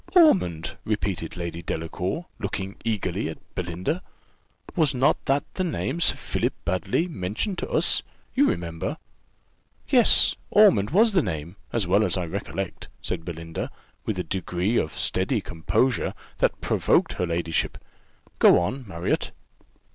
[0.15, 4.01] "Ormond!" repeated Lady Delacour, looking eagerly at Belinda:
[4.75, 8.01] "was not that the name Sir Philip Baddely mentioned to us
[8.33, 8.97] you remember?"
[9.87, 13.69] "Yes, Ormond was the name, as well as I recollect," said Belinda,
[14.03, 17.77] with a degree of steady composure that provoked her ladyship.
[18.39, 19.29] "Go on, Marriott."